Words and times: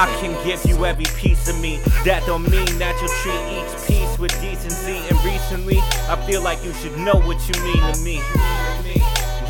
I 0.00 0.06
can 0.20 0.32
give 0.46 0.64
you 0.64 0.86
every 0.86 1.04
piece 1.16 1.48
of 1.48 1.60
me. 1.60 1.78
That 2.04 2.22
don't 2.26 2.48
mean 2.50 2.78
that 2.78 2.96
you'll 3.00 3.12
treat 3.20 3.42
each 3.52 3.72
piece 3.86 4.18
with 4.18 4.32
decency. 4.40 4.96
And 5.08 5.18
recently, 5.24 5.78
I 6.08 6.16
feel 6.26 6.42
like 6.42 6.64
you 6.64 6.72
should 6.74 6.96
know 6.96 7.20
what 7.20 7.36
you 7.48 7.54
mean 7.62 7.92
to 7.92 8.00
me. 8.00 8.20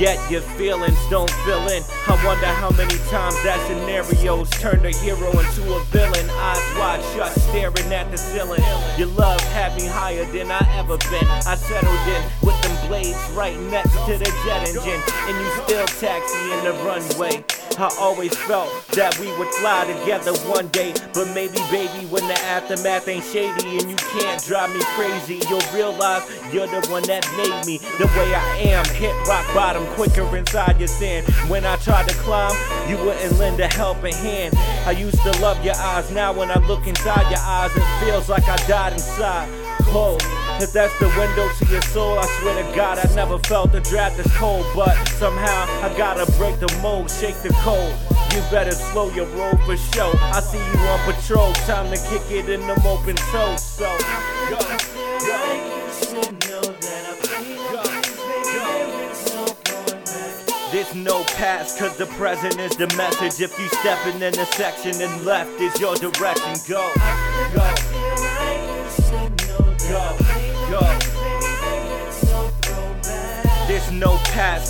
Yet 0.00 0.18
your 0.30 0.40
feelings 0.56 0.98
don't 1.10 1.30
fill 1.44 1.68
in. 1.68 1.84
I 2.08 2.16
wonder 2.24 2.46
how 2.46 2.70
many 2.70 2.96
times 3.12 3.36
that 3.44 3.60
scenario's 3.68 4.48
turned 4.58 4.86
a 4.86 4.96
hero 4.96 5.28
into 5.28 5.62
a 5.76 5.84
villain. 5.92 6.30
Eyes 6.30 6.78
wide 6.78 7.04
shut, 7.14 7.30
staring 7.32 7.92
at 7.92 8.10
the 8.10 8.16
ceiling. 8.16 8.62
Your 8.96 9.08
love 9.08 9.40
had 9.52 9.76
me 9.76 9.86
higher 9.86 10.24
than 10.32 10.50
I 10.50 10.66
ever 10.78 10.96
been. 11.12 11.28
I 11.44 11.54
settled 11.54 12.00
in 12.08 12.22
with 12.40 12.56
them 12.62 12.88
blades 12.88 13.20
right 13.36 13.60
next 13.68 13.92
to 14.06 14.16
the 14.16 14.32
jet 14.42 14.66
engine, 14.66 15.02
and 15.28 15.36
you 15.36 15.48
still 15.62 15.86
taxi 16.00 16.38
in 16.50 16.64
the 16.64 16.72
runway. 16.82 17.44
I 17.80 17.88
always 17.98 18.36
felt 18.36 18.68
that 18.88 19.18
we 19.18 19.26
would 19.38 19.48
fly 19.54 19.86
together 19.86 20.36
one 20.52 20.68
day. 20.68 20.92
But 21.14 21.32
maybe, 21.32 21.56
baby, 21.70 22.04
when 22.12 22.26
the 22.28 22.38
aftermath 22.44 23.08
ain't 23.08 23.24
shady 23.24 23.78
and 23.78 23.88
you 23.88 23.96
can't 23.96 24.44
drive 24.44 24.68
me 24.74 24.80
crazy, 24.96 25.40
you'll 25.48 25.64
realize 25.72 26.22
you're 26.52 26.66
the 26.66 26.86
one 26.90 27.04
that 27.04 27.24
made 27.38 27.64
me 27.64 27.78
the 27.96 28.04
way 28.18 28.34
I 28.34 28.56
am. 28.68 28.84
Hit 28.94 29.14
rock 29.26 29.46
bottom 29.54 29.86
quicker 29.94 30.36
inside 30.36 30.78
your 30.78 30.88
sand. 30.88 31.26
When 31.48 31.64
I 31.64 31.76
tried 31.76 32.06
to 32.08 32.14
climb, 32.16 32.52
you 32.86 32.98
wouldn't 32.98 33.38
lend 33.38 33.58
a 33.60 33.68
helping 33.68 34.14
hand. 34.14 34.54
I 34.84 34.90
used 34.90 35.22
to 35.22 35.32
love 35.40 35.64
your 35.64 35.76
eyes. 35.76 36.10
Now 36.10 36.34
when 36.34 36.50
I 36.50 36.58
look 36.66 36.86
inside 36.86 37.30
your 37.30 37.40
eyes, 37.40 37.74
it 37.74 38.04
feels 38.04 38.28
like 38.28 38.46
I 38.46 38.56
died 38.66 38.92
inside. 38.92 39.48
Oh. 39.92 40.39
If 40.62 40.74
that's 40.74 40.92
the 40.98 41.08
window 41.16 41.48
to 41.48 41.64
your 41.72 41.80
soul, 41.80 42.18
I 42.18 42.26
swear 42.38 42.62
to 42.62 42.76
God, 42.76 42.98
I 42.98 43.14
never 43.14 43.38
felt 43.38 43.72
the 43.72 43.80
draft 43.80 44.18
this 44.18 44.30
cold. 44.36 44.66
But 44.76 44.94
somehow 45.08 45.64
I 45.80 45.88
gotta 45.96 46.30
break 46.32 46.60
the 46.60 46.70
mold, 46.82 47.10
shake 47.10 47.36
the 47.36 47.48
cold. 47.64 47.94
You 48.34 48.42
better 48.50 48.72
slow 48.72 49.10
your 49.12 49.24
roll 49.28 49.56
for 49.64 49.78
show. 49.78 50.12
I 50.20 50.40
see 50.40 50.58
you 50.58 50.86
on 50.86 51.12
patrol, 51.12 51.54
time 51.64 51.90
to 51.90 51.96
kick 52.10 52.30
it 52.30 52.50
in 52.50 52.60
them 52.66 52.78
open 52.86 53.16
toes. 53.32 53.62
So, 53.64 53.88
go, 54.50 54.58
go. 55.24 55.50
There's 60.70 60.94
no 60.94 61.24
past, 61.24 61.78
cause 61.78 61.96
the 61.96 62.06
present 62.18 62.60
is 62.60 62.76
the 62.76 62.86
message. 62.98 63.40
If 63.40 63.58
you 63.58 63.66
stepping 63.80 64.20
in 64.20 64.34
the 64.34 64.44
section 64.44 65.00
and 65.00 65.24
left 65.24 65.58
is 65.58 65.80
your 65.80 65.96
direction, 65.96 66.54
go, 66.68 66.92
go. 67.54 68.09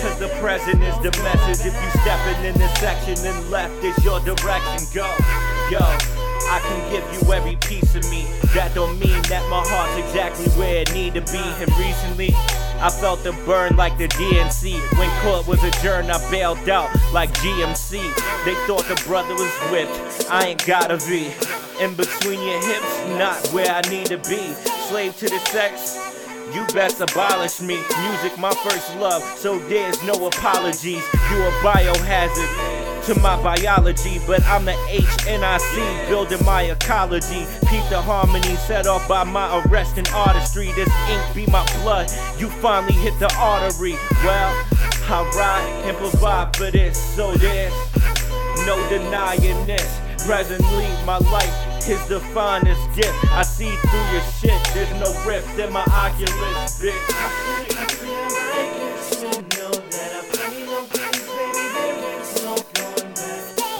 Cause 0.00 0.18
the 0.18 0.28
present 0.40 0.82
is 0.82 0.96
the 0.98 1.10
message. 1.22 1.66
If 1.66 1.74
you 1.74 1.90
stepping 2.00 2.44
in 2.44 2.54
this 2.58 2.72
section 2.78 3.16
and 3.26 3.50
left 3.50 3.82
is 3.84 3.96
your 4.04 4.20
direction, 4.20 4.86
go, 4.92 5.06
yo. 5.70 5.80
I 6.48 6.60
can 6.60 6.92
give 6.92 7.04
you 7.12 7.32
every 7.32 7.56
piece 7.56 7.96
of 7.96 8.08
me. 8.08 8.24
That 8.54 8.72
don't 8.74 8.98
mean 9.00 9.20
that 9.22 9.42
my 9.50 9.62
heart's 9.66 9.98
exactly 9.98 10.46
where 10.58 10.82
it 10.82 10.94
need 10.94 11.14
to 11.14 11.20
be. 11.32 11.42
And 11.42 11.70
recently, 11.76 12.30
I 12.78 12.88
felt 12.88 13.24
the 13.24 13.32
burn 13.44 13.76
like 13.76 13.98
the 13.98 14.06
DNC. 14.06 14.78
When 14.96 15.10
court 15.22 15.48
was 15.48 15.62
adjourned, 15.64 16.10
I 16.10 16.18
bailed 16.30 16.68
out 16.68 16.90
like 17.12 17.32
GMC. 17.34 17.98
They 18.44 18.54
thought 18.66 18.84
the 18.84 19.00
brother 19.06 19.34
was 19.34 19.52
whipped. 19.70 20.30
I 20.30 20.48
ain't 20.48 20.64
gotta 20.66 20.98
be 21.08 21.34
in 21.80 21.94
between 21.94 22.40
your 22.40 22.60
hips, 22.62 23.08
not 23.18 23.44
where 23.52 23.70
I 23.70 23.80
need 23.90 24.06
to 24.06 24.18
be. 24.18 24.54
Slave 24.88 25.16
to 25.18 25.28
the 25.28 25.38
sex. 25.50 26.15
You 26.52 26.64
best 26.72 27.00
abolish 27.00 27.60
me. 27.60 27.76
Music, 28.00 28.38
my 28.38 28.52
first 28.62 28.96
love, 28.96 29.22
so 29.38 29.58
there's 29.68 30.02
no 30.04 30.26
apologies. 30.26 31.02
You 31.30 31.42
a 31.42 31.50
biohazard 31.62 33.04
to 33.06 33.20
my 33.20 33.40
biology, 33.42 34.20
but 34.26 34.42
I'm 34.44 34.64
the 34.64 34.72
HNIC 34.72 36.08
building 36.08 36.44
my 36.44 36.62
ecology. 36.62 37.46
Keep 37.70 37.88
the 37.88 38.00
harmony 38.00 38.56
set 38.66 38.86
off 38.86 39.06
by 39.08 39.24
my 39.24 39.62
arresting 39.62 40.06
artistry. 40.08 40.72
This 40.72 40.90
ink 41.08 41.34
be 41.34 41.46
my 41.50 41.64
blood. 41.82 42.10
You 42.38 42.48
finally 42.48 42.94
hit 42.94 43.18
the 43.18 43.32
artery. 43.36 43.94
Well, 44.24 44.64
I 45.08 45.30
ride 45.36 45.82
and 45.86 45.96
provide 45.96 46.56
for 46.56 46.70
this, 46.70 46.96
so 47.14 47.32
there's 47.34 47.72
no 48.66 48.76
denying 48.88 49.66
this. 49.66 50.00
Presently, 50.26 50.88
my 51.04 51.18
life 51.18 51.88
is 51.88 52.04
the 52.08 52.18
finest 52.34 52.82
gift. 52.96 53.14
I 53.30 53.42
see 53.42 53.70
through 53.70 54.06
your 54.10 54.22
shit, 54.40 54.74
no 55.00 55.12
rift 55.26 55.58
in 55.58 55.72
my 55.72 55.84
Oculus, 55.92 56.80
bitch. 56.80 57.46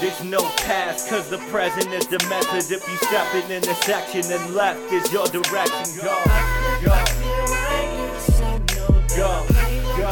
There's 0.00 0.24
no 0.24 0.42
past, 0.64 1.08
cause 1.08 1.30
the 1.30 1.38
present 1.50 1.92
is 1.92 2.06
the 2.08 2.18
message. 2.28 2.70
If 2.76 2.86
you 2.88 2.96
stepping 3.08 3.50
in 3.50 3.62
the 3.62 3.74
section 3.74 4.30
and 4.30 4.54
left 4.54 4.92
is 4.92 5.10
your 5.12 5.26
direction, 5.26 6.04
go, 6.04 6.22
go, 6.84 6.96
go, 9.16 9.46
go. 9.96 10.10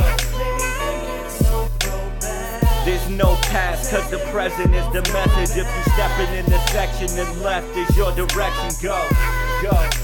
There's 2.84 3.08
no 3.10 3.36
past, 3.52 3.90
cause 3.90 4.10
the 4.10 4.18
present 4.30 4.74
is 4.74 4.86
the 4.92 5.02
message. 5.12 5.56
If 5.56 5.66
you 5.66 5.92
stepping 5.92 6.34
in 6.34 6.46
the 6.46 6.58
section 6.68 7.18
and 7.18 7.42
left 7.42 7.76
is 7.76 7.96
your 7.96 8.14
direction, 8.14 8.70
go. 8.82 10.03